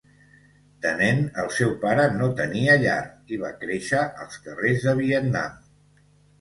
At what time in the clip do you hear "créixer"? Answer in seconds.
3.67-4.03